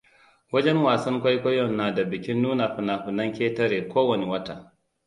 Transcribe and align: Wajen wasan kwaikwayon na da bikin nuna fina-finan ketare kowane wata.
Wajen 0.51 0.77
wasan 0.83 1.21
kwaikwayon 1.21 1.75
na 1.77 1.91
da 1.95 2.03
bikin 2.03 2.41
nuna 2.41 2.75
fina-finan 2.75 3.33
ketare 3.33 3.81
kowane 3.91 4.25
wata. 4.31 4.55